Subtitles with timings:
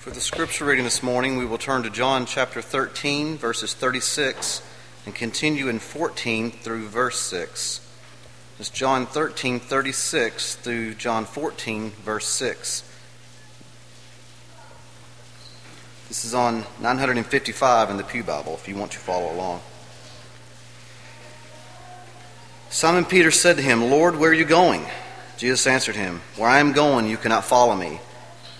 [0.00, 4.62] For the scripture reading this morning, we will turn to John chapter 13, verses 36,
[5.04, 7.86] and continue in 14 through verse 6.
[8.58, 12.82] It's John 13, 36 through John 14, verse 6.
[16.08, 19.60] This is on 955 in the Pew Bible if you want to follow along.
[22.70, 24.86] Simon Peter said to him, Lord, where are you going?
[25.36, 28.00] Jesus answered him, Where I am going, you cannot follow me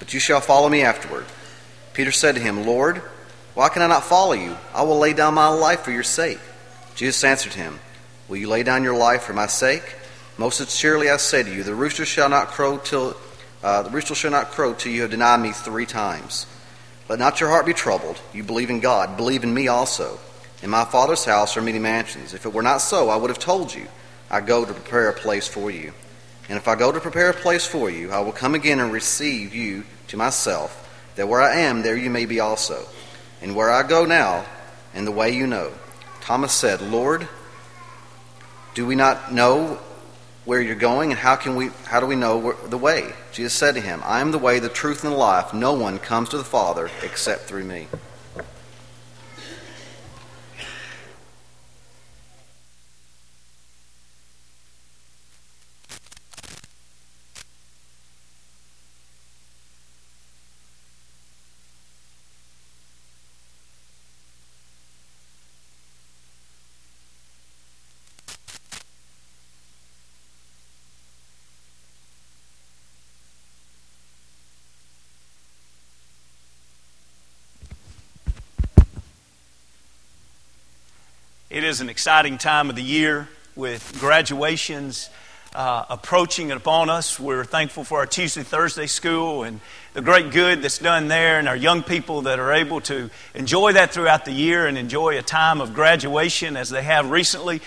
[0.00, 1.26] but you shall follow me afterward.
[1.92, 3.00] Peter said to him, Lord,
[3.54, 4.56] why can I not follow you?
[4.74, 6.40] I will lay down my life for your sake.
[6.96, 7.78] Jesus answered him,
[8.28, 9.96] Will you lay down your life for my sake?
[10.38, 13.16] Most sincerely I say to you, the rooster shall not crow till
[13.62, 16.46] uh, the rooster shall not crow till you have denied me three times.
[17.08, 18.18] Let not your heart be troubled.
[18.32, 20.18] You believe in God, believe in me also.
[20.62, 22.32] In my Father's house are many mansions.
[22.32, 23.86] If it were not so, I would have told you.
[24.30, 25.92] I go to prepare a place for you.
[26.48, 28.92] And if I go to prepare a place for you, I will come again and
[28.92, 30.76] receive you to myself,
[31.16, 32.86] that where I am, there you may be also.
[33.40, 34.44] And where I go now,
[34.94, 35.72] and the way you know.
[36.20, 37.28] Thomas said, Lord,
[38.74, 39.78] do we not know
[40.44, 43.12] where you're going, and how can we how do we know the way?
[43.32, 45.54] Jesus said to him, I am the way, the truth, and the life.
[45.54, 47.88] No one comes to the Father except through me.
[81.70, 85.08] Is an exciting time of the year with graduations
[85.54, 87.20] uh, approaching upon us.
[87.20, 89.60] We're thankful for our Tuesday, Thursday school and
[89.94, 93.74] the great good that's done there, and our young people that are able to enjoy
[93.74, 97.60] that throughout the year and enjoy a time of graduation as they have recently.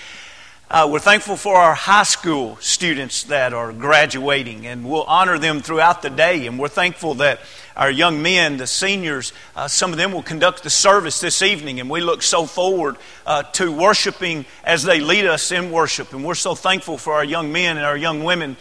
[0.70, 5.62] Uh, we're thankful for our high school students that are graduating, and we'll honor them
[5.62, 6.46] throughout the day.
[6.46, 7.40] And we're thankful that
[7.76, 11.80] our young men, the seniors, uh, some of them will conduct the service this evening,
[11.80, 16.14] and we look so forward uh, to worshiping as they lead us in worship.
[16.14, 18.58] And we're so thankful for our young men and our young women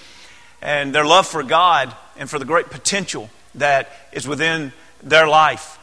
[0.63, 5.79] and their love for God and for the great potential that is within their life.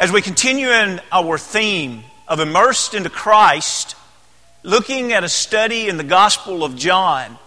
[0.00, 3.96] As we continue in our theme of immersed into Christ,
[4.62, 7.38] looking at a study in the Gospel of John.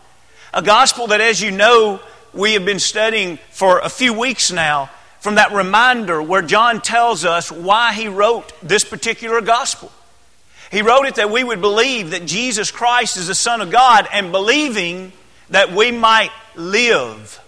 [0.54, 2.00] A gospel that, as you know,
[2.38, 7.26] we have been studying for a few weeks now from that reminder where John tells
[7.26, 9.92] us why he wrote this particular gospel.
[10.72, 14.08] He wrote it that we would believe that Jesus Christ is the Son of God
[14.14, 15.12] and believing
[15.50, 17.42] that we might live.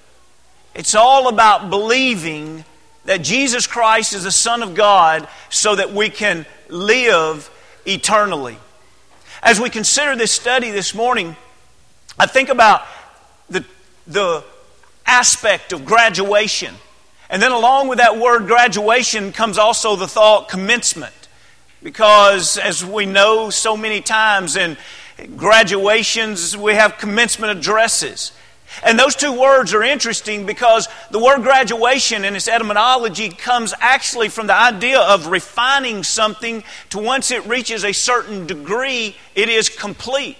[0.74, 2.66] It's all about believing
[3.06, 7.50] that Jesus Christ is the Son of God so that we can live
[7.86, 8.58] eternally.
[9.44, 11.36] As we consider this study this morning,
[12.18, 12.84] I think about
[13.50, 13.64] the,
[14.08, 14.44] the
[15.10, 16.76] aspect of graduation.
[17.30, 21.14] And then, along with that word graduation, comes also the thought commencement.
[21.82, 24.78] Because, as we know so many times in
[25.36, 28.32] graduations, we have commencement addresses.
[28.84, 34.30] And those two words are interesting because the word graduation in its etymology comes actually
[34.30, 39.70] from the idea of refining something to once it reaches a certain degree, it is
[39.70, 40.38] complete.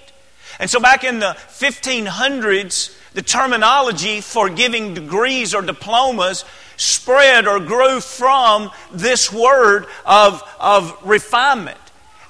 [0.60, 6.46] And so back in the 1500s, the terminology for giving degrees or diplomas
[6.78, 11.78] spread or grew from this word of, of refinement.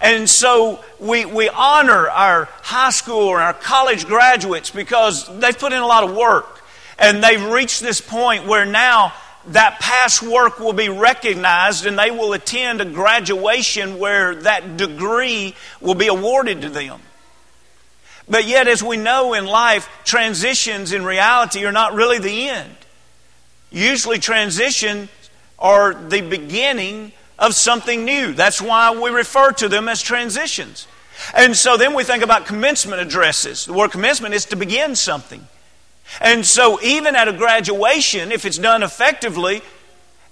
[0.01, 5.73] And so we, we honor our high school and our college graduates because they've put
[5.73, 6.63] in a lot of work.
[6.97, 9.13] And they've reached this point where now
[9.47, 15.55] that past work will be recognized and they will attend a graduation where that degree
[15.81, 17.01] will be awarded to them.
[18.29, 22.75] But yet, as we know in life, transitions in reality are not really the end.
[23.71, 25.09] Usually, transitions
[25.57, 28.33] are the beginning of something new.
[28.33, 30.87] That's why we refer to them as transitions.
[31.33, 33.65] And so then we think about commencement addresses.
[33.65, 35.47] The word commencement is to begin something.
[36.21, 39.61] And so even at a graduation, if it's done effectively,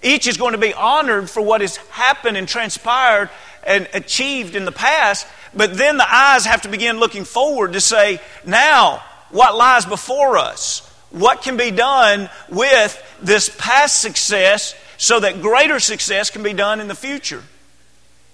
[0.02, 3.30] each is going to be honored for what has happened and transpired
[3.64, 5.26] and achieved in the past.
[5.58, 10.38] But then the eyes have to begin looking forward to say, now, what lies before
[10.38, 10.88] us?
[11.10, 16.80] What can be done with this past success so that greater success can be done
[16.80, 17.42] in the future.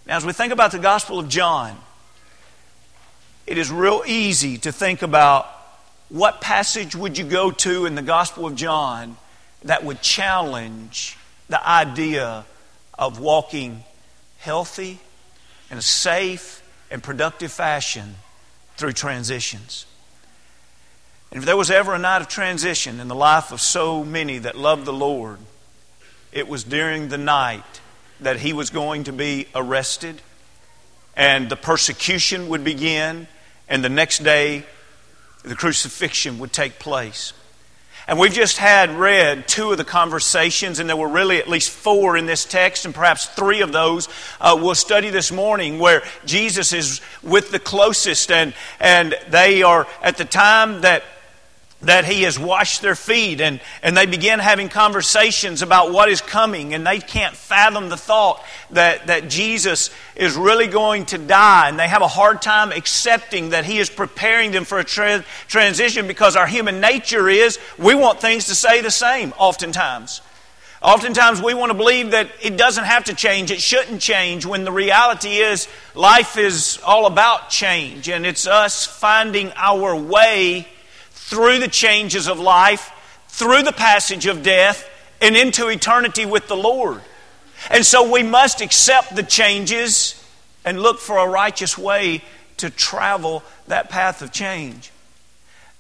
[0.07, 1.79] Now, as we think about the Gospel of John,
[3.47, 5.47] it is real easy to think about
[6.11, 9.17] what passage would you go to in the Gospel of John
[9.63, 11.17] that would challenge
[11.49, 12.45] the idea
[12.99, 13.83] of walking
[14.41, 14.99] healthy
[15.71, 16.61] and safe
[16.95, 18.15] and productive fashion
[18.77, 19.85] through transitions.
[21.33, 24.39] And if there was ever a night of transition in the life of so many
[24.39, 25.41] that loved the Lord,
[26.31, 27.81] it was during the night
[28.21, 30.23] that he was going to be arrested
[31.17, 33.27] and the persecution would begin,
[33.69, 34.63] and the next day
[35.43, 37.33] the crucifixion would take place.
[38.07, 41.71] And we've just had read two of the conversations, and there were really at least
[41.71, 44.09] four in this text, and perhaps three of those
[44.41, 49.87] uh, we'll study this morning, where Jesus is with the closest, and, and they are
[50.03, 51.03] at the time that
[51.85, 56.21] that he has washed their feet and, and they begin having conversations about what is
[56.21, 61.69] coming and they can't fathom the thought that, that jesus is really going to die
[61.69, 65.25] and they have a hard time accepting that he is preparing them for a tra-
[65.49, 70.21] transition because our human nature is we want things to stay the same oftentimes.
[70.83, 74.65] Oftentimes we want to believe that it doesn't have to change it shouldn't change when
[74.65, 80.69] the reality is life is all about change and it's us finding our way
[81.27, 82.93] through the changes of life,
[83.29, 84.89] through the passage of death,
[85.23, 87.01] and into eternity with the Lord.
[87.71, 90.23] And so we must accept the changes
[90.67, 92.23] and look for a righteous way
[92.59, 94.93] to travel that path of change.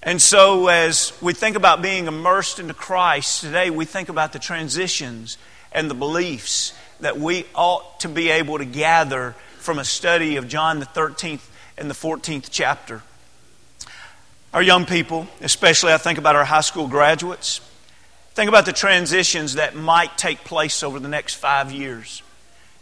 [0.02, 4.38] And so, as we think about being immersed into Christ today, we think about the
[4.38, 5.38] transitions
[5.72, 10.48] and the beliefs that we ought to be able to gather from a study of
[10.48, 13.02] John the 13th and the 14th chapter.
[14.54, 17.60] Our young people, especially I think about our high school graduates,
[18.34, 22.22] think about the transitions that might take place over the next five years.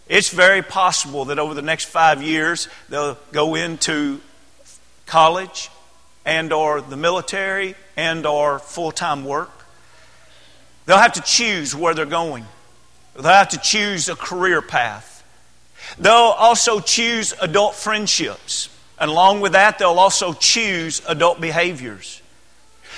[0.07, 4.21] It's very possible that over the next five years they'll go into
[5.07, 5.71] college
[6.27, 9.65] and or the military and or full-time work.
[10.85, 12.45] They'll have to choose where they're going.
[13.15, 15.25] They'll have to choose a career path.
[15.99, 18.69] They'll also choose adult friendships.
[19.03, 22.23] And along with that, they'll also choose adult behaviors.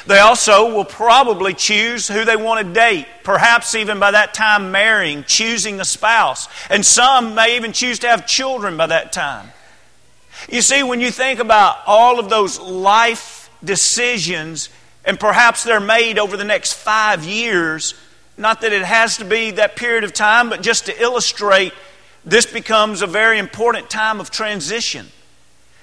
[0.06, 4.70] They also will probably choose who they want to date, perhaps even by that time
[4.70, 6.46] marrying, choosing a spouse.
[6.68, 9.50] And some may even choose to have children by that time.
[10.46, 14.68] You see, when you think about all of those life decisions,
[15.06, 17.94] and perhaps they're made over the next five years,
[18.36, 21.72] not that it has to be that period of time, but just to illustrate,
[22.26, 25.06] this becomes a very important time of transition.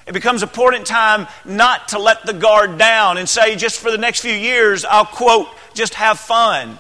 [0.08, 3.98] It becomes important time not to let the guard down and say, just for the
[3.98, 6.80] next few years, I'll quote, just have fun.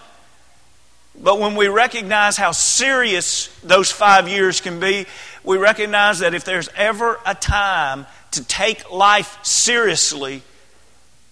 [1.19, 5.06] But when we recognize how serious those five years can be,
[5.44, 10.41] we recognize that if there's ever a time to take life seriously,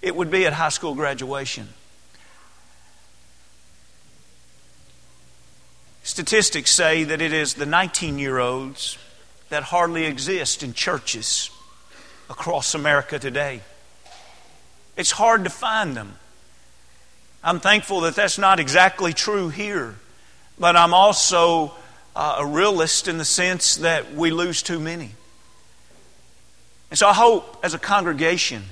[0.01, 1.67] it would be at high school graduation.
[6.03, 8.97] Statistics say that it is the 19 year olds
[9.49, 11.49] that hardly exist in churches
[12.29, 13.61] across America today.
[14.95, 16.15] It's hard to find them.
[17.43, 19.95] I'm thankful that that's not exactly true here,
[20.59, 21.73] but I'm also
[22.15, 25.11] uh, a realist in the sense that we lose too many.
[26.89, 28.63] And so I hope as a congregation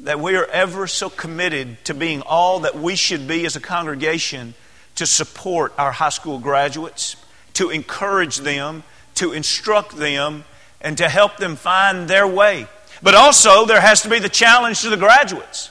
[0.00, 3.60] that we are ever so committed to being all that we should be as a
[3.60, 4.54] congregation
[4.94, 7.16] to support our high school graduates,
[7.54, 8.82] to encourage them,
[9.16, 10.44] to instruct them,
[10.80, 12.66] and to help them find their way.
[13.02, 15.70] But also, there has to be the challenge to the graduates.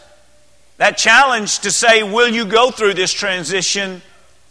[0.78, 4.02] That challenge to say, will you go through this transition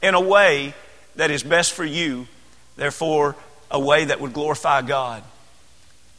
[0.03, 0.75] in a way
[1.17, 2.27] that is best for you,
[2.77, 3.35] therefore,
[3.71, 5.23] a way that would glorify God?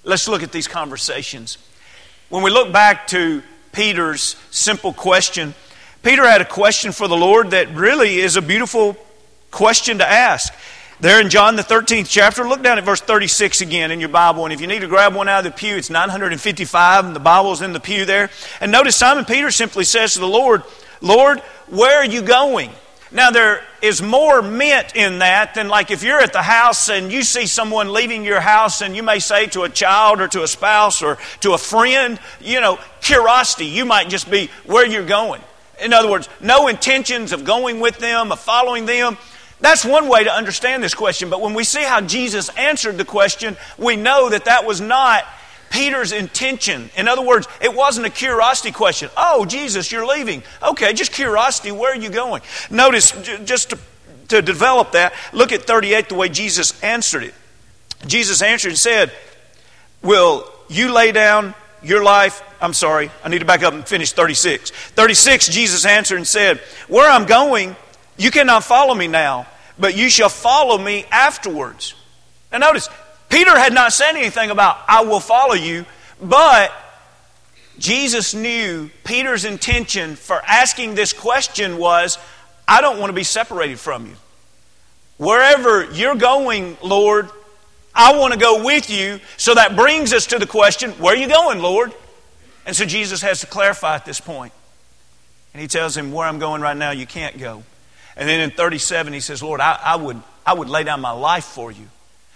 [0.04, 1.58] Let's look at these conversations.
[2.30, 5.54] When we look back to Peter's simple question,
[6.02, 8.98] Peter had a question for the Lord that really is a beautiful
[9.52, 10.54] question to ask.
[11.02, 14.44] There in John, the 13th chapter, look down at verse 36 again in your Bible.
[14.44, 17.22] And if you need to grab one out of the pew, it's 955, and the
[17.22, 18.30] Bible's in the pew there.
[18.60, 20.62] And notice Simon Peter simply says to the Lord,
[21.00, 22.72] Lord, where are you going?
[23.14, 27.14] Now, there is more meant in that than like if you're at the house and
[27.14, 30.44] you see someone leaving your house and you may say to a child or to
[30.44, 33.68] a spouse or to a friend, you know, curiosity.
[33.68, 35.42] You might just be where you're going.
[35.82, 39.18] In other words, no intentions of going with them, of following them.
[39.62, 43.06] That's one way to understand this question, but when we see how Jesus answered the
[43.06, 45.26] question, we know that that was not
[45.70, 46.90] Peter's intention.
[46.96, 49.10] In other words, it wasn't a curiosity question.
[49.18, 50.44] Oh, Jesus, you're leaving.
[50.64, 51.72] Okay, just curiosity.
[51.72, 52.42] Where are you going?
[52.72, 53.12] Notice,
[53.44, 53.80] just to,
[54.30, 57.34] to develop that, look at 38, the way Jesus answered it.
[58.08, 59.12] Jesus answered and said,
[60.02, 64.12] Will you lay down your life I'm sorry, I need to back up and finish
[64.12, 64.72] 36.
[64.72, 67.76] 36, Jesus answered and said, Where I'm going,
[68.20, 69.48] you cannot follow me now,
[69.80, 71.96] but you shall follow me afterwards.
[72.52, 72.88] Now notice,
[73.30, 75.86] Peter had not said anything about, I will follow you,
[76.22, 76.72] but
[77.80, 82.18] Jesus knew Peter's intention for asking this question was,
[82.68, 84.16] I don't want to be separated from you.
[85.18, 87.30] Wherever you're going, Lord,
[87.96, 89.20] I want to go with you.
[89.38, 91.94] So that brings us to the question, where are you going, Lord?
[92.66, 94.54] And so Jesus has to clarify at this point.
[95.54, 97.64] And he tells him, Where I'm going right now, you can't go.
[98.20, 101.12] And then in 37, he says, Lord, I, I would, I would lay down my
[101.12, 101.88] life for you.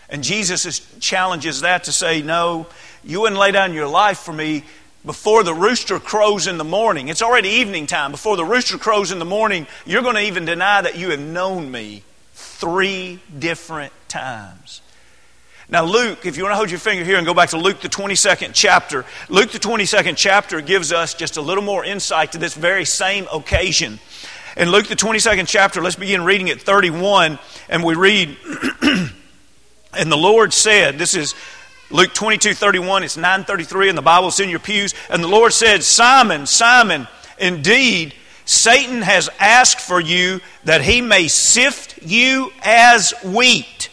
[0.09, 2.67] And Jesus challenges that to say, No,
[3.03, 4.63] you wouldn't lay down your life for me
[5.05, 7.09] before the rooster crows in the morning.
[7.09, 8.11] It's already evening time.
[8.11, 11.19] Before the rooster crows in the morning, you're going to even deny that you have
[11.19, 14.81] known me three different times.
[15.67, 17.81] Now, Luke, if you want to hold your finger here and go back to Luke,
[17.81, 22.37] the 22nd chapter, Luke, the 22nd chapter, gives us just a little more insight to
[22.37, 23.99] this very same occasion.
[24.55, 28.37] In Luke, the 22nd chapter, let's begin reading at 31, and we read,
[29.97, 31.33] And the Lord said, This is
[31.89, 34.93] Luke 22 31, it's 933 in the Bible, it's in your pews.
[35.09, 37.07] And the Lord said, Simon, Simon,
[37.39, 38.13] indeed,
[38.45, 43.89] Satan has asked for you that he may sift you as wheat.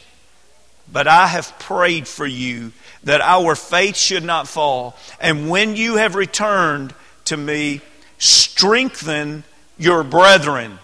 [0.92, 2.72] But I have prayed for you
[3.04, 4.94] that our faith should not fall.
[5.20, 6.92] And when you have returned
[7.26, 7.80] to me,
[8.18, 9.44] strengthen
[9.80, 10.78] your brethren.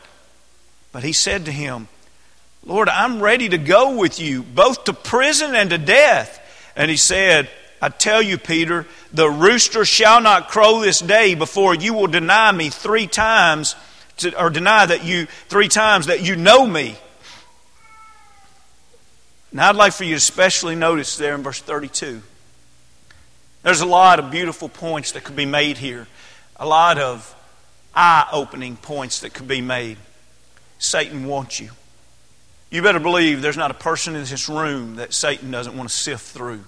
[0.91, 1.89] But he said to him,
[2.65, 6.41] Lord, I'm ready to go with you, both to prison and to death.
[6.75, 7.49] And he said,
[7.81, 12.51] I tell you, Peter, the rooster shall not crow this day before you will deny
[12.51, 13.77] me three times,
[14.19, 16.97] to, or deny that you three times that you know me.
[19.53, 22.23] Now, I'd like for you to especially notice there in verse 32.
[23.63, 26.09] There's a lot of beautiful points that could be made here,
[26.57, 27.33] a lot of
[27.97, 29.97] eye opening points that could be made.
[30.79, 31.71] Satan wants you.
[32.71, 35.95] You better believe there's not a person in this room that Satan doesn't want to
[35.95, 36.65] sift through.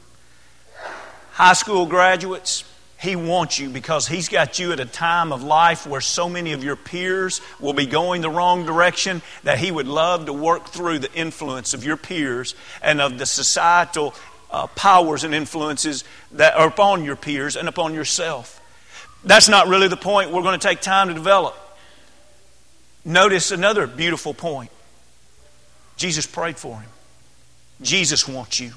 [1.32, 2.64] High school graduates,
[2.99, 6.52] he wants you because he's got you at a time of life where so many
[6.52, 10.68] of your peers will be going the wrong direction that he would love to work
[10.68, 14.14] through the influence of your peers and of the societal
[14.50, 18.61] uh, powers and influences that are upon your peers and upon yourself.
[19.25, 21.56] That's not really the point we're going to take time to develop.
[23.04, 24.70] Notice another beautiful point.
[25.96, 26.90] Jesus prayed for him.
[27.80, 28.72] Jesus wants you.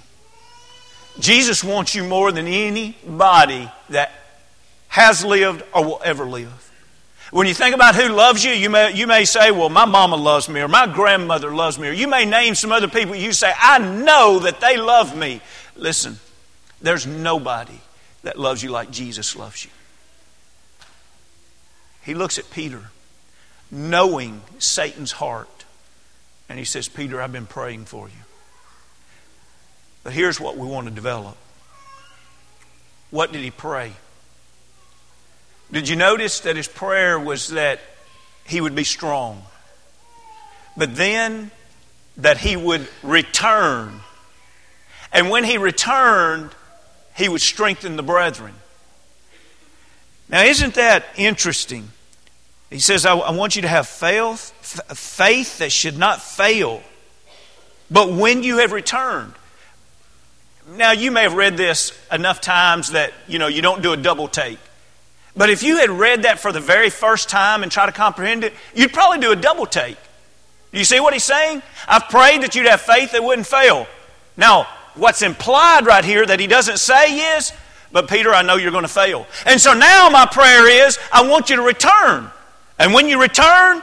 [1.20, 4.12] Jesus wants you more than anybody that
[4.88, 6.72] has lived or will ever live.
[7.32, 10.18] When you think about who loves you, you may, you may say, Well, my mama
[10.18, 13.16] loves me, or my grandmother loves me, or you may name some other people.
[13.16, 15.40] You say, I know that they love me.
[15.78, 16.20] Listen,
[16.82, 17.80] there's nobody
[18.24, 19.72] that loves you like Jesus loves you.
[22.04, 22.90] He looks at Peter,
[23.70, 25.66] knowing Satan's heart.
[26.50, 28.24] And he says, Peter, I've been praying for you.
[30.04, 31.38] But here's what we want to develop.
[33.12, 33.94] What did he pray?
[35.72, 37.80] Did you notice that his prayer was that
[38.46, 39.44] he would be strong?
[40.76, 41.52] But then
[42.18, 44.02] that he would return.
[45.14, 46.52] And when he returned,
[47.16, 48.54] he would strengthen the brethren.
[50.32, 51.90] Now, isn't that interesting?
[52.70, 54.52] He says, I, I want you to have faith,
[54.98, 56.82] faith that should not fail.
[57.92, 59.34] But when you have returned,
[60.78, 63.98] now you may have read this enough times that you know you don't do a
[63.98, 64.60] double take.
[65.36, 68.46] But if you had read that for the very first time and try to comprehend
[68.46, 69.98] it, you'd probably do a double take.
[70.72, 71.62] You see what he's saying?
[71.88, 73.88] I've prayed that you'd have faith that wouldn't fail.
[74.38, 77.52] Now, what's implied right here that he doesn't say is,
[77.92, 79.28] but Peter, I know you're going to fail.
[79.46, 82.30] And so now my prayer is, I want you to return.
[82.80, 83.82] And when you return,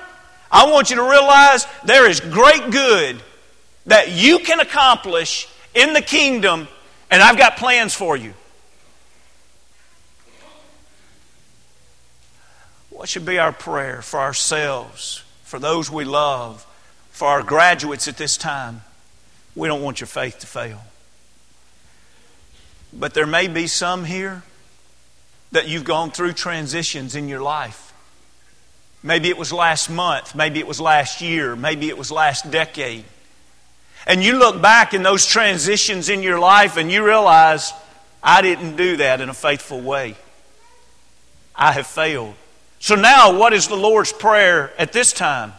[0.50, 3.22] I want you to realize there is great good
[3.86, 6.68] that you can accomplish in the kingdom,
[7.10, 8.34] and I've got plans for you.
[12.90, 16.66] What should be our prayer for ourselves, for those we love,
[17.10, 18.82] for our graduates at this time?
[19.54, 20.82] We don't want your faith to fail.
[22.92, 24.42] But there may be some here
[25.52, 27.92] that you've gone through transitions in your life.
[29.02, 30.34] Maybe it was last month.
[30.34, 31.54] Maybe it was last year.
[31.54, 33.04] Maybe it was last decade.
[34.06, 37.72] And you look back in those transitions in your life and you realize,
[38.22, 40.16] I didn't do that in a faithful way.
[41.54, 42.34] I have failed.
[42.80, 45.52] So now, what is the Lord's prayer at this time?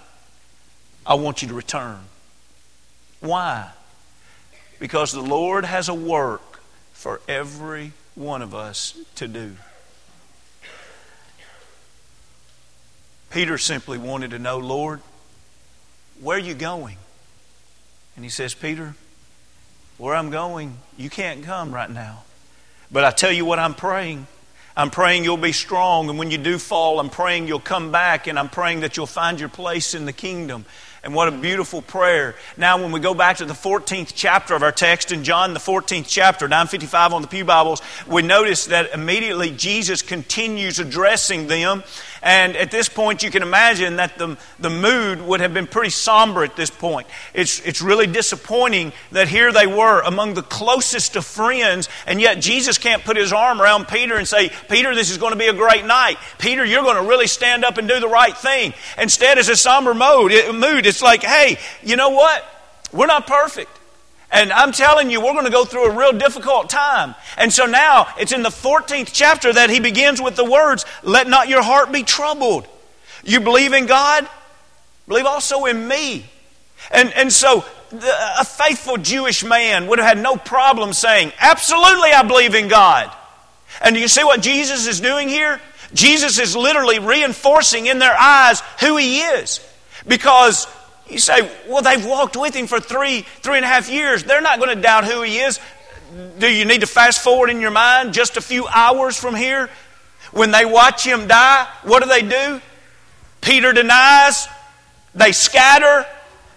[1.06, 2.00] I want you to return.
[3.20, 3.70] Why?
[4.80, 6.49] Because the Lord has a work
[7.00, 9.54] for every one of us to do.
[13.30, 15.00] Peter simply wanted to know, Lord,
[16.20, 16.98] where are you going?
[18.18, 18.96] And he says, Peter,
[19.98, 22.24] where I'm going, you can't come right now.
[22.92, 24.28] But I tell you what, I'm praying.
[24.76, 26.10] I'm praying you'll be strong.
[26.10, 28.28] And when you do fall, I'm praying you'll come back.
[28.28, 30.66] And I'm praying that you'll find your place in the kingdom.
[31.04, 32.36] And what a beautiful prayer.
[32.58, 35.60] Now, when we go back to the 14th chapter of our text in John, the
[35.60, 41.84] 14th chapter, 955 on the Pew Bibles, we notice that immediately Jesus continues addressing them
[42.22, 45.90] and at this point, you can imagine that the, the mood would have been pretty
[45.90, 47.08] somber at this point.
[47.34, 52.40] It's, it's really disappointing that here they were among the closest of friends, and yet
[52.42, 55.48] Jesus can't put his arm around Peter and say, Peter, this is going to be
[55.48, 56.18] a great night.
[56.38, 58.74] Peter, you're going to really stand up and do the right thing.
[58.98, 60.32] Instead, it's a somber mood.
[60.34, 62.46] It's like, hey, you know what?
[62.92, 63.79] We're not perfect.
[64.32, 67.16] And I'm telling you, we're going to go through a real difficult time.
[67.38, 71.28] And so now it's in the 14th chapter that he begins with the words, Let
[71.28, 72.68] not your heart be troubled.
[73.24, 74.28] You believe in God,
[75.08, 76.26] believe also in me.
[76.92, 82.24] And, and so a faithful Jewish man would have had no problem saying, Absolutely, I
[82.24, 83.12] believe in God.
[83.82, 85.60] And do you see what Jesus is doing here?
[85.94, 89.60] Jesus is literally reinforcing in their eyes who he is.
[90.08, 90.68] Because
[91.10, 94.24] you say, well, they've walked with him for three, three and a half years.
[94.24, 95.60] They're not going to doubt who he is.
[96.40, 99.70] Do you need to fast forward in your mind just a few hours from here?
[100.32, 102.62] When they watch him die, what do they do?
[103.42, 104.48] Peter denies,
[105.16, 106.06] they scatter,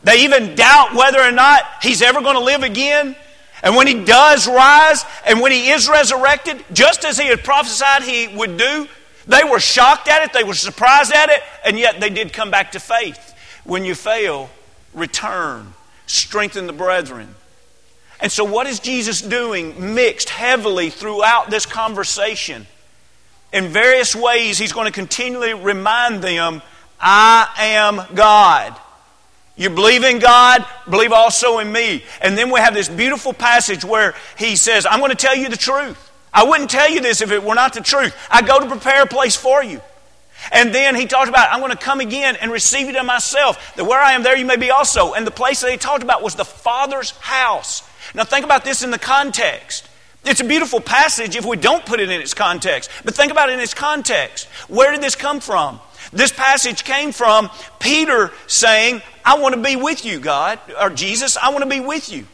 [0.04, 3.16] they even doubt whether or not he's ever going to live again.
[3.62, 8.02] And when he does rise, and when he is resurrected, just as he had prophesied
[8.02, 8.88] he would do,
[9.26, 12.50] they were shocked at it, they were surprised at it, and yet they did come
[12.50, 13.31] back to faith.
[13.64, 14.50] When you fail,
[14.92, 15.74] return,
[16.06, 17.34] strengthen the brethren.
[18.20, 22.66] And so, what is Jesus doing mixed heavily throughout this conversation?
[23.52, 26.62] In various ways, he's going to continually remind them,
[27.00, 28.76] I am God.
[29.56, 32.04] You believe in God, believe also in me.
[32.22, 35.48] And then we have this beautiful passage where he says, I'm going to tell you
[35.48, 36.10] the truth.
[36.32, 38.16] I wouldn't tell you this if it were not the truth.
[38.30, 39.82] I go to prepare a place for you.
[40.50, 43.76] And then he talked about, I'm going to come again and receive you to myself,
[43.76, 45.12] that where I am, there you may be also.
[45.12, 47.88] And the place that he talked about was the Father's house.
[48.14, 49.88] Now, think about this in the context.
[50.24, 52.90] It's a beautiful passage if we don't put it in its context.
[53.04, 54.46] But think about it in its context.
[54.68, 55.80] Where did this come from?
[56.12, 57.50] This passage came from
[57.80, 61.80] Peter saying, I want to be with you, God, or Jesus, I want to be
[61.80, 62.26] with you.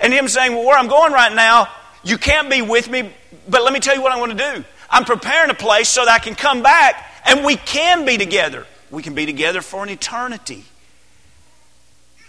[0.00, 1.68] And him saying, Well, where I'm going right now,
[2.04, 3.12] you can't be with me,
[3.48, 4.64] but let me tell you what I want to do.
[4.92, 8.66] I'm preparing a place so that I can come back and we can be together.
[8.90, 10.64] We can be together for an eternity.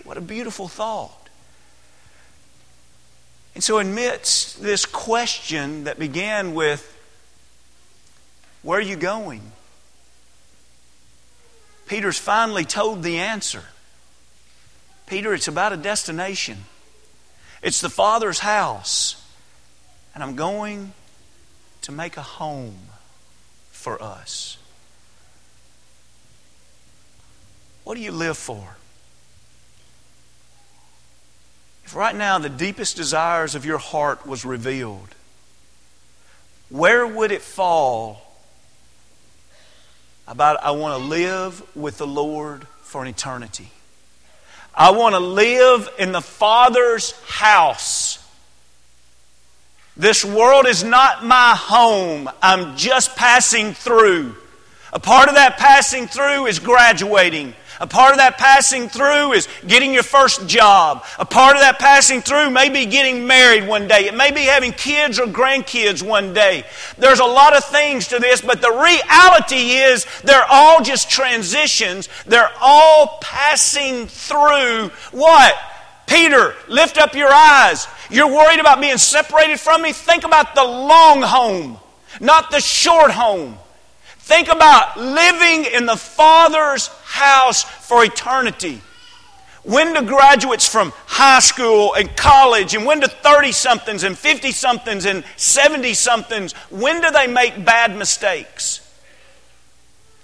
[0.05, 1.29] What a beautiful thought.
[3.53, 6.89] And so, amidst this question that began with,
[8.63, 9.41] Where are you going?
[11.85, 13.63] Peter's finally told the answer.
[15.05, 16.63] Peter, it's about a destination.
[17.61, 19.21] It's the Father's house.
[20.15, 20.93] And I'm going
[21.83, 22.77] to make a home
[23.71, 24.57] for us.
[27.83, 28.77] What do you live for?
[31.85, 35.15] If right now the deepest desires of your heart was revealed,
[36.69, 38.21] where would it fall
[40.27, 43.69] about I want to live with the Lord for an eternity?
[44.73, 48.22] I want to live in the Father's house.
[49.95, 52.29] This world is not my home.
[52.41, 54.35] I'm just passing through.
[54.91, 57.53] A part of that passing through is graduating.
[57.79, 61.03] A part of that passing through is getting your first job.
[61.19, 64.05] A part of that passing through may be getting married one day.
[64.05, 66.65] It may be having kids or grandkids one day.
[66.97, 72.07] There's a lot of things to this, but the reality is they're all just transitions.
[72.25, 75.55] They're all passing through what?
[76.13, 77.87] Peter, lift up your eyes.
[78.11, 79.93] You're worried about being separated from me?
[79.93, 81.79] Think about the long home,
[82.21, 83.57] not the short home.
[84.19, 88.79] Think about living in the Father's house for eternity.
[89.63, 94.51] When do graduates from high school and college, and when do 30 somethings and 50
[94.51, 98.81] somethings and 70 somethings, when do they make bad mistakes?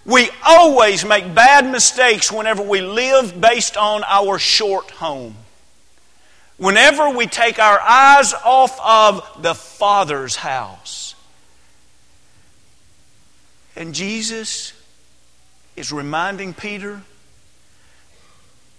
[0.06, 5.36] We always make bad mistakes whenever we live based on our short home.
[6.60, 11.16] Whenever we take our eyes off of the Father's house.
[13.76, 14.74] And Jesus
[15.76, 17.02] is reminding Peter,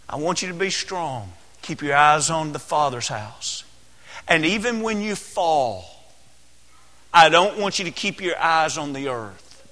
[0.08, 1.32] I want you to be strong.
[1.62, 3.64] Keep your eyes on the Father's house.
[4.28, 5.84] And even when you fall,
[7.12, 9.66] I don't want you to keep your eyes on the earth.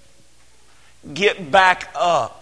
[1.14, 2.38] Get back up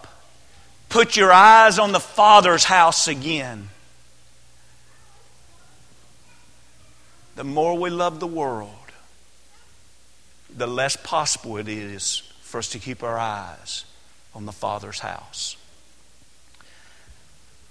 [0.89, 3.69] put your eyes on the Father's house again.
[7.37, 8.71] The more we love the world,
[10.49, 13.85] the less possible it is for us to keep our eyes
[14.33, 15.55] on the Father's house.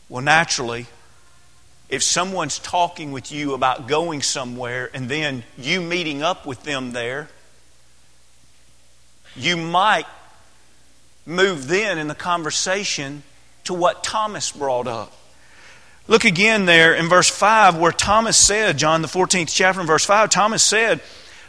[0.09, 0.87] Well, naturally,
[1.89, 6.93] if someone's talking with you about going somewhere and then you meeting up with them
[6.93, 7.29] there,
[9.35, 10.07] you might
[11.27, 13.25] move then in the conversation
[13.65, 15.13] to what Thomas brought up.
[16.09, 20.05] Look again there in verse 5 where Thomas said, John the 14th chapter in verse
[20.05, 21.01] 5, Thomas said,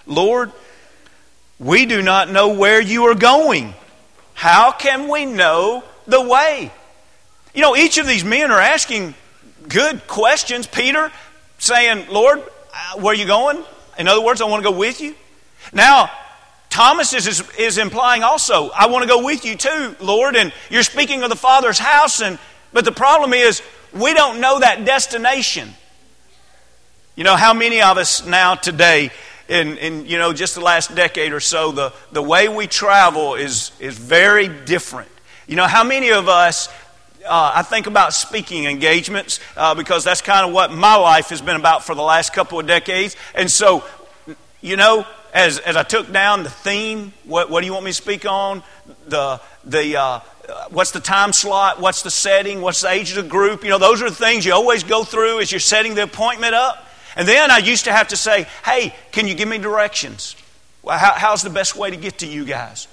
[0.08, 0.52] Lord,
[1.60, 3.74] we do not know where you are going.
[4.34, 6.72] How can we know the way?
[7.54, 9.14] You know, each of these men are asking
[9.68, 10.66] good questions.
[10.68, 11.12] Peter
[11.60, 12.40] saying, Lord,
[12.96, 13.64] where are you going?
[13.98, 15.16] In other words, I want to go with you.
[15.74, 16.12] Now,
[16.70, 20.36] Thomas is, is implying also, I want to go with you too, Lord.
[20.36, 22.38] And you're speaking of the Father's house, and
[22.72, 23.62] but the problem is
[23.94, 25.74] we don't know that destination.
[27.16, 29.12] You know, how many of us now today,
[29.48, 33.36] in, in you know, just the last decade or so, the, the way we travel
[33.36, 35.10] is, is very different.
[35.48, 36.70] You know, how many of us
[37.26, 41.42] uh, I think about speaking engagements uh, because that's kind of what my life has
[41.42, 43.16] been about for the last couple of decades.
[43.36, 43.84] And so,
[44.62, 47.92] you know, as, as I took down the theme, what, what do you want me
[47.92, 48.64] to speak on?
[49.08, 50.20] The, the, uh,
[50.70, 51.80] what's the time slot?
[51.80, 52.62] What's the setting?
[52.62, 53.64] What's the age of the group?
[53.64, 56.54] You know, those are the things you always go through as you're setting the appointment
[56.54, 56.86] up.
[57.16, 60.36] And then I used to have to say, hey, can you give me directions?
[60.84, 62.88] Well, how, how's the best way to get to you guys?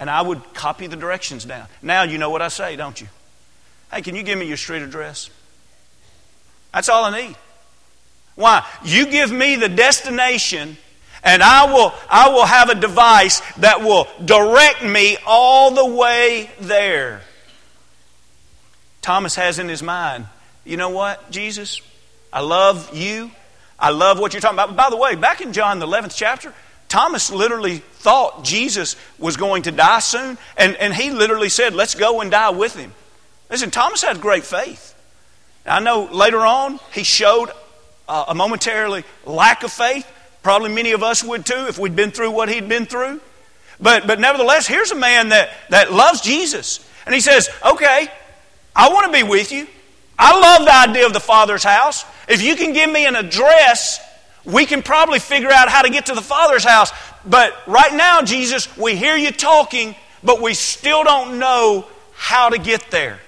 [0.00, 1.66] And I would copy the directions down.
[1.82, 3.08] Now you know what I say, don't you?
[3.92, 5.30] Hey, can you give me your street address?
[6.72, 7.36] That's all I need.
[8.34, 8.64] Why?
[8.84, 10.76] You give me the destination,
[11.22, 16.50] and I will, I will have a device that will direct me all the way
[16.60, 17.22] there.
[19.02, 20.26] Thomas has in his mind,
[20.64, 21.80] you know what, Jesus?
[22.32, 23.30] I love you.
[23.78, 24.76] I love what you're talking about.
[24.76, 26.52] By the way, back in John the 11th chapter,
[26.88, 31.94] Thomas literally thought Jesus was going to die soon, and, and he literally said, Let's
[31.94, 32.92] go and die with him.
[33.50, 34.94] Listen, Thomas had great faith.
[35.64, 37.50] I know later on he showed
[38.08, 40.10] uh, a momentarily lack of faith.
[40.48, 43.20] Probably many of us would too if we'd been through what he'd been through.
[43.78, 46.82] But, but nevertheless, here's a man that, that loves Jesus.
[47.04, 48.08] And he says, Okay,
[48.74, 49.66] I want to be with you.
[50.18, 52.06] I love the idea of the Father's house.
[52.30, 54.00] If you can give me an address,
[54.46, 56.92] we can probably figure out how to get to the Father's house.
[57.26, 62.56] But right now, Jesus, we hear you talking, but we still don't know how to
[62.56, 63.20] get there.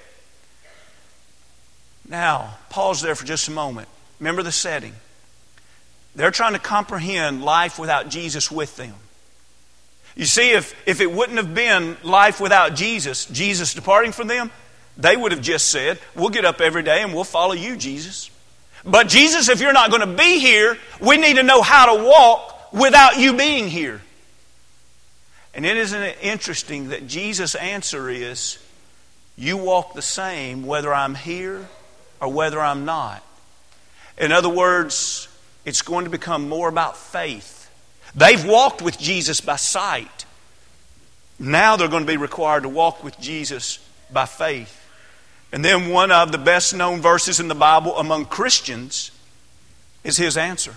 [2.08, 3.88] Now, pause there for just a moment.
[4.20, 4.94] Remember the setting.
[6.14, 8.94] They're trying to comprehend life without Jesus with them.
[10.16, 14.50] You see, if, if it wouldn't have been life without Jesus, Jesus departing from them,
[14.96, 18.30] they would have just said, We'll get up every day and we'll follow you, Jesus.
[18.84, 22.04] But Jesus, if you're not going to be here, we need to know how to
[22.04, 24.00] walk without you being here.
[25.54, 28.58] And it isn't it interesting that Jesus' answer is,
[29.36, 31.68] You walk the same whether I'm here
[32.20, 33.24] or whether I'm not.
[34.18, 35.28] In other words,
[35.70, 37.70] it's going to become more about faith.
[38.16, 40.24] They've walked with Jesus by sight.
[41.38, 43.78] Now they're going to be required to walk with Jesus
[44.12, 44.76] by faith.
[45.52, 49.12] And then one of the best known verses in the Bible among Christians
[50.02, 50.74] is his answer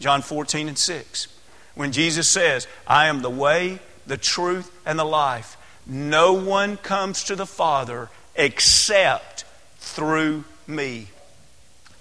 [0.00, 1.28] John 14 and 6.
[1.74, 7.24] When Jesus says, I am the way, the truth, and the life, no one comes
[7.24, 9.44] to the Father except
[9.80, 11.08] through me.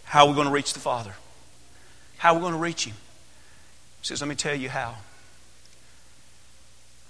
[0.05, 1.13] How are we going to reach the Father?
[2.17, 2.95] How are we going to reach Him?
[4.01, 4.95] He says, Let me tell you how.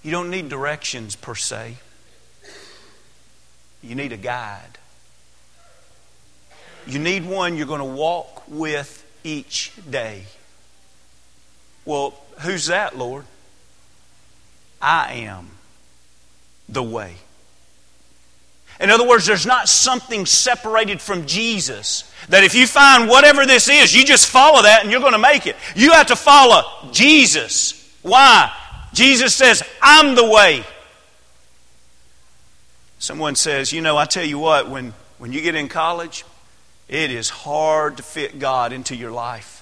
[0.02, 1.76] You don't need directions per se,
[3.82, 4.78] you need a guide.
[6.86, 10.24] You need one you're going to walk with each day.
[11.84, 13.24] Well, who's that, Lord?
[14.80, 15.50] I am
[16.66, 17.16] the way.
[18.80, 22.10] In other words, there's not something separated from Jesus.
[22.28, 25.18] That if you find whatever this is, you just follow that and you're going to
[25.18, 25.56] make it.
[25.74, 26.62] You have to follow
[26.92, 27.74] Jesus.
[28.02, 28.52] Why?
[28.92, 30.64] Jesus says, I'm the way.
[33.00, 36.24] Someone says, you know, I tell you what, when, when you get in college,
[36.88, 39.57] it is hard to fit God into your life.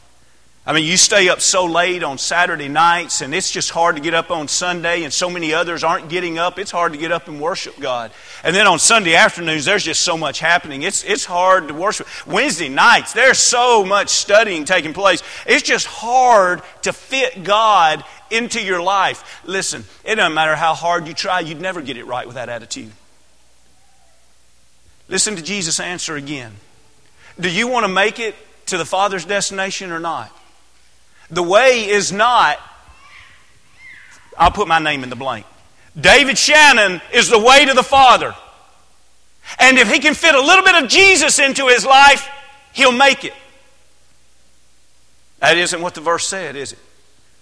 [0.68, 4.02] I mean, you stay up so late on Saturday nights, and it's just hard to
[4.02, 6.58] get up on Sunday, and so many others aren't getting up.
[6.58, 8.10] It's hard to get up and worship God.
[8.42, 10.82] And then on Sunday afternoons, there's just so much happening.
[10.82, 12.08] It's, it's hard to worship.
[12.26, 15.22] Wednesday nights, there's so much studying taking place.
[15.46, 19.42] It's just hard to fit God into your life.
[19.46, 22.48] Listen, it doesn't matter how hard you try, you'd never get it right with that
[22.48, 22.90] attitude.
[25.08, 26.56] Listen to Jesus' answer again.
[27.38, 28.34] Do you want to make it
[28.66, 30.35] to the Father's destination or not?
[31.30, 32.58] The way is not,
[34.38, 35.46] I'll put my name in the blank.
[35.98, 38.34] David Shannon is the way to the Father.
[39.58, 42.28] And if he can fit a little bit of Jesus into his life,
[42.72, 43.34] he'll make it.
[45.38, 46.78] That isn't what the verse said, is it?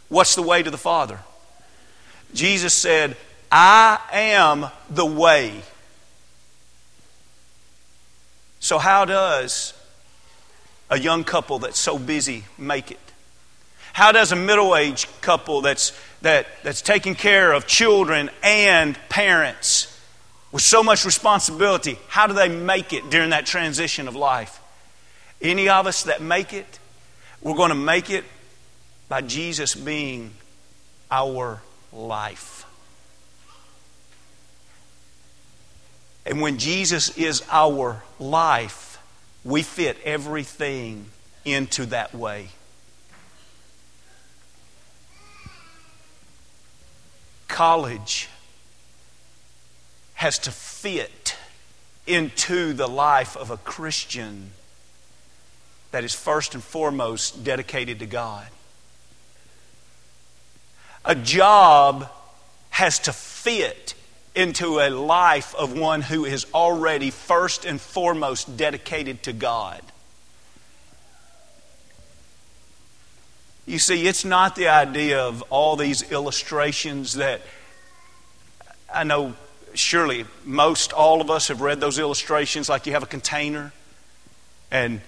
[0.09, 1.21] What's the way to the Father?
[2.35, 3.17] Jesus said,
[3.51, 5.63] I am the way.
[8.61, 9.75] So, how does
[10.91, 12.99] a young couple that's so busy make it?
[13.95, 19.97] How does a middle aged couple that's, that, that's taking care of children and parents
[20.51, 24.61] with so much responsibility, how do they make it during that transition of life?
[25.41, 26.81] Any of us that make it,
[27.41, 28.25] we're going to make it
[29.09, 30.33] by Jesus being
[31.09, 32.67] our life.
[36.27, 38.99] And when Jesus is our life,
[39.45, 41.07] we fit everything
[41.45, 42.49] into that way.
[47.55, 48.29] College
[50.15, 51.37] has to fit
[52.05, 54.51] into the life of a Christian
[55.93, 58.49] that is first and foremost dedicated to God.
[61.05, 62.11] A job
[62.71, 63.95] has to fit
[64.35, 69.81] into a life of one who is already first and foremost dedicated to God.
[73.67, 77.41] You see, it's not the idea of all these illustrations that
[78.93, 79.35] I know
[79.75, 83.73] surely most all of us have read those illustrations like you have a container
[84.71, 85.01] and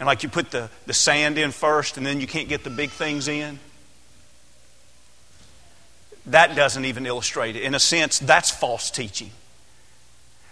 [0.00, 2.70] and like you put the, the sand in first and then you can't get the
[2.70, 3.58] big things in
[6.28, 7.62] that doesn't even illustrate it.
[7.62, 9.30] In a sense, that's false teaching.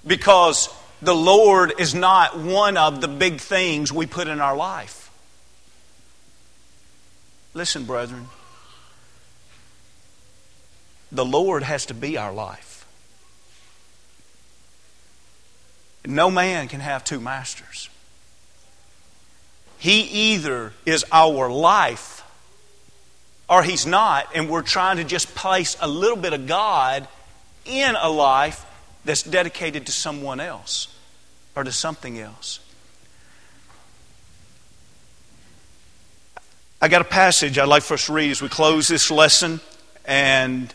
[0.07, 0.69] Because
[1.03, 5.06] the Lord is not one of the big things we put in our life.
[7.57, 8.29] Listen, brethren,
[11.11, 12.87] the Lord has to be our life.
[16.05, 17.89] No man can have two masters.
[19.79, 22.23] He either is our life
[23.49, 27.09] or he's not, and we're trying to just place a little bit of God
[27.65, 28.67] in a life
[29.07, 30.95] that's dedicated to someone else
[31.57, 32.61] or to something else.
[36.79, 39.61] I got a passage I'd like for us to read as we close this lesson,
[40.05, 40.75] and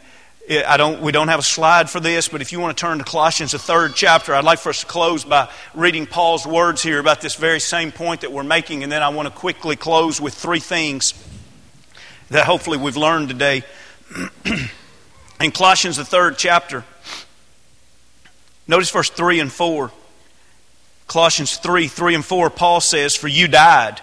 [0.49, 2.97] I don't, we don't have a slide for this, but if you want to turn
[2.97, 6.81] to Colossians, the third chapter, I'd like for us to close by reading Paul's words
[6.81, 9.75] here about this very same point that we're making, and then I want to quickly
[9.75, 11.13] close with three things
[12.31, 13.61] that hopefully we've learned today.
[15.39, 16.83] in Colossians, the third chapter,
[18.67, 19.91] notice verse 3 and 4.
[21.07, 24.01] Colossians 3 3 and 4, Paul says, For you died.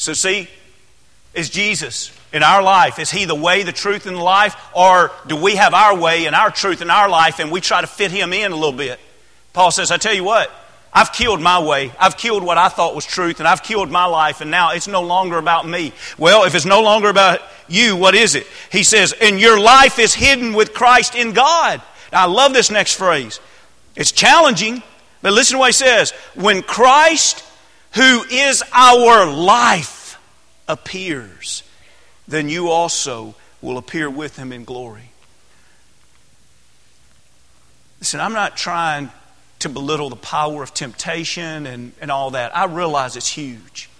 [0.00, 0.48] So, see,
[1.34, 4.56] is Jesus in our life, is He the way, the truth, and the life?
[4.74, 7.82] Or do we have our way and our truth in our life and we try
[7.82, 8.98] to fit Him in a little bit?
[9.52, 10.50] Paul says, I tell you what,
[10.90, 11.92] I've killed my way.
[12.00, 14.88] I've killed what I thought was truth, and I've killed my life, and now it's
[14.88, 15.92] no longer about me.
[16.16, 18.46] Well, if it's no longer about you, what is it?
[18.72, 21.82] He says, and your life is hidden with Christ in God.
[22.10, 23.38] Now, I love this next phrase.
[23.96, 24.82] It's challenging,
[25.20, 26.12] but listen to what he says.
[26.34, 27.44] When Christ,
[27.94, 30.00] who is our life,
[30.70, 31.62] appears,
[32.28, 35.10] then you also will appear with him in glory.
[37.98, 39.10] Listen, I'm not trying
[39.58, 42.56] to belittle the power of temptation and, and all that.
[42.56, 43.90] I realize it's huge.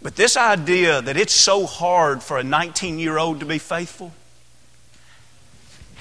[0.00, 4.12] But this idea that it's so hard for a 19 year old to be faithful,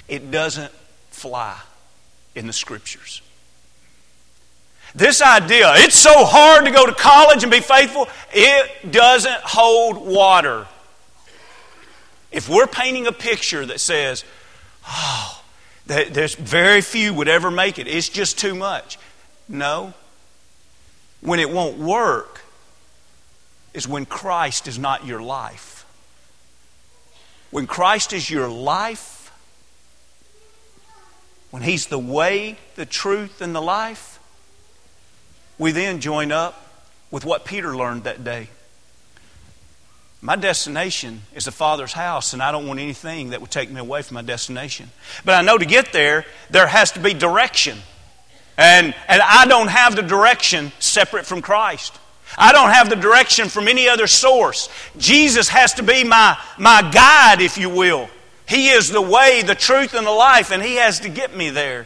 [0.08, 0.72] it doesn't
[1.10, 1.58] fly
[2.36, 3.24] in the scriptures.
[4.98, 10.04] This idea, it's so hard to go to college and be faithful, it doesn't hold
[10.04, 10.66] water.
[12.32, 14.26] If we're painting a picture that says,
[14.88, 15.44] oh,
[15.86, 17.88] there's very few would ever make it.
[17.88, 18.98] It's just too much.
[19.48, 19.94] No.
[21.22, 22.42] When it won't work
[23.76, 25.86] is when Christ is not your life.
[27.52, 29.32] When Christ is your life,
[31.52, 34.07] when He's the way, the truth, and the life,
[35.58, 36.63] we then join up
[37.12, 38.50] with what Peter learned that day.
[40.22, 43.80] My destination is the Father's house, and I don't want anything that would take me
[43.80, 44.89] away from my destination.
[45.24, 47.78] But I know to get there, there has to be direction.
[48.58, 51.98] And, and I don't have the direction separate from Christ.
[52.36, 54.70] I don't have the direction from any other source.
[54.98, 58.10] Jesus has to be my, my guide, if you will.
[58.48, 61.52] He is the way, the truth, and the life, and He has to get me
[61.52, 61.86] there.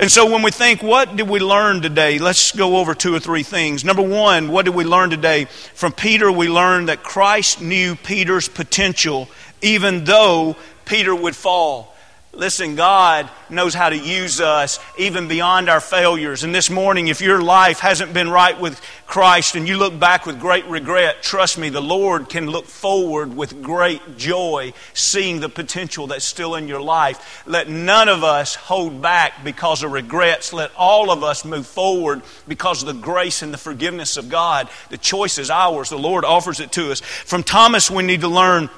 [0.00, 2.18] And so when we think, what did we learn today?
[2.18, 3.84] Let's go over two or three things.
[3.84, 5.44] Number one, what did we learn today?
[5.44, 9.28] From Peter, we learned that Christ knew Peter's potential
[9.60, 11.89] even though Peter would fall.
[12.32, 16.44] Listen, God knows how to use us even beyond our failures.
[16.44, 20.26] And this morning, if your life hasn't been right with Christ and you look back
[20.26, 25.48] with great regret, trust me, the Lord can look forward with great joy, seeing the
[25.48, 27.42] potential that's still in your life.
[27.48, 30.52] Let none of us hold back because of regrets.
[30.52, 34.68] Let all of us move forward because of the grace and the forgiveness of God.
[34.90, 35.90] The choice is ours.
[35.90, 37.00] The Lord offers it to us.
[37.00, 38.70] From Thomas, we need to learn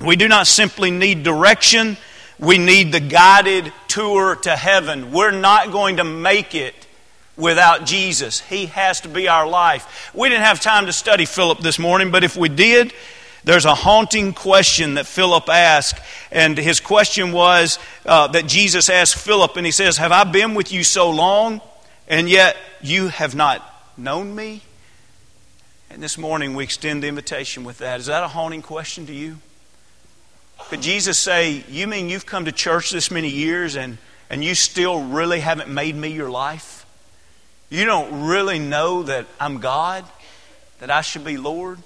[0.00, 1.96] we do not simply need direction
[2.42, 5.12] we need the guided tour to heaven.
[5.12, 6.74] We're not going to make it
[7.36, 8.40] without Jesus.
[8.40, 10.10] He has to be our life.
[10.12, 12.92] We didn't have time to study Philip this morning, but if we did,
[13.44, 16.00] there's a haunting question that Philip asked.
[16.32, 20.54] And his question was uh, that Jesus asked Philip, and he says, Have I been
[20.54, 21.60] with you so long,
[22.08, 23.62] and yet you have not
[23.96, 24.62] known me?
[25.90, 28.00] And this morning we extend the invitation with that.
[28.00, 29.38] Is that a haunting question to you?
[30.72, 33.98] Could Jesus say, You mean you've come to church this many years and,
[34.30, 36.86] and you still really haven't made me your life?
[37.68, 40.02] You don't really know that I'm God,
[40.78, 41.78] that I should be Lord?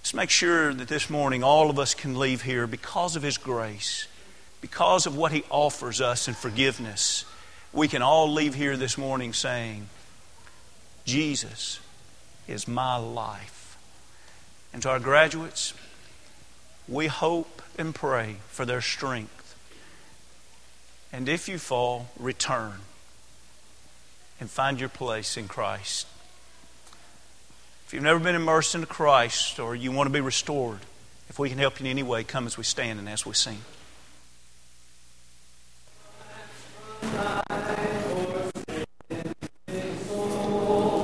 [0.00, 3.38] Let's make sure that this morning all of us can leave here because of His
[3.38, 4.08] grace,
[4.60, 7.24] because of what He offers us in forgiveness.
[7.72, 9.88] We can all leave here this morning saying,
[11.04, 11.78] Jesus
[12.48, 13.78] is my life.
[14.72, 15.74] And to our graduates,
[16.88, 19.54] we hope and pray for their strength.
[21.12, 22.80] And if you fall, return
[24.38, 26.06] and find your place in Christ.
[27.86, 30.80] If you've never been immersed into Christ or you want to be restored,
[31.28, 33.34] if we can help you in any way, come as we stand and as we
[33.34, 33.58] sing.